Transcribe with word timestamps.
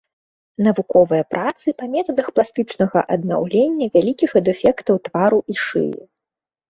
Навуковыя 0.67 1.23
працы 1.33 1.67
па 1.81 1.85
метадах 1.93 2.27
пластычнага 2.39 2.99
аднаўлення 3.17 3.85
вялікіх 3.99 4.31
дэфектаў 4.49 4.95
твару 5.09 5.39
і 5.55 5.63
шыі. 5.67 6.01